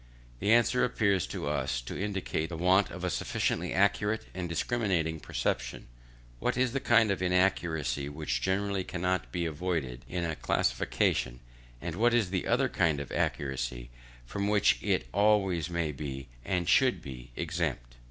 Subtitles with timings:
[0.39, 5.19] This answer appears to us to indicate the want of a sufficiently accurate and discriminating
[5.19, 5.85] perception,
[6.39, 11.39] what is the kind of inaccuracy which generally cannot be avoided in a classification,
[11.79, 13.91] and what is that other kind of inaccuracy,
[14.25, 17.97] from which it always may be, and should be, exempt.